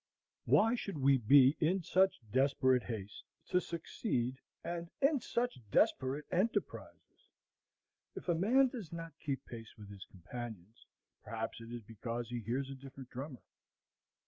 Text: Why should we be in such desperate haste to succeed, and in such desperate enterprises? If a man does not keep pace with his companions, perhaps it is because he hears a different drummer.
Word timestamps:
Why 0.45 0.73
should 0.73 0.97
we 0.97 1.19
be 1.19 1.55
in 1.59 1.83
such 1.83 2.21
desperate 2.31 2.81
haste 2.81 3.23
to 3.49 3.61
succeed, 3.61 4.39
and 4.63 4.89
in 4.99 5.19
such 5.19 5.59
desperate 5.69 6.25
enterprises? 6.31 7.29
If 8.15 8.27
a 8.27 8.33
man 8.33 8.69
does 8.69 8.91
not 8.91 9.13
keep 9.19 9.45
pace 9.45 9.77
with 9.77 9.91
his 9.91 10.05
companions, 10.09 10.87
perhaps 11.23 11.61
it 11.61 11.71
is 11.71 11.83
because 11.83 12.29
he 12.29 12.39
hears 12.39 12.71
a 12.71 12.73
different 12.73 13.11
drummer. 13.11 13.43